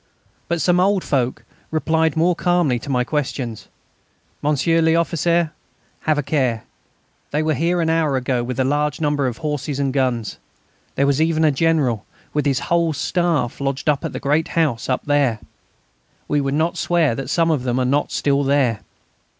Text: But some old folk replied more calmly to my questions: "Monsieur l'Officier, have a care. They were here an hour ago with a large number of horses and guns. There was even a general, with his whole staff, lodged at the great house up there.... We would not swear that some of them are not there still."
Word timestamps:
But 0.47 0.59
some 0.59 0.79
old 0.79 1.03
folk 1.03 1.45
replied 1.69 2.17
more 2.17 2.35
calmly 2.35 2.79
to 2.79 2.89
my 2.89 3.03
questions: 3.03 3.67
"Monsieur 4.41 4.81
l'Officier, 4.81 5.51
have 5.99 6.17
a 6.17 6.23
care. 6.23 6.63
They 7.29 7.43
were 7.43 7.53
here 7.53 7.79
an 7.81 7.89
hour 7.91 8.17
ago 8.17 8.43
with 8.43 8.59
a 8.59 8.63
large 8.63 8.99
number 8.99 9.27
of 9.27 9.37
horses 9.37 9.77
and 9.79 9.93
guns. 9.93 10.39
There 10.95 11.05
was 11.05 11.21
even 11.21 11.43
a 11.45 11.51
general, 11.51 12.03
with 12.33 12.47
his 12.47 12.61
whole 12.61 12.93
staff, 12.93 13.61
lodged 13.61 13.87
at 13.87 14.01
the 14.11 14.19
great 14.19 14.47
house 14.57 14.89
up 14.89 15.05
there.... 15.05 15.37
We 16.27 16.41
would 16.41 16.55
not 16.55 16.77
swear 16.79 17.13
that 17.13 17.29
some 17.29 17.51
of 17.51 17.61
them 17.61 17.77
are 17.79 17.85
not 17.85 18.07
there 18.23 18.73
still." 18.79 18.83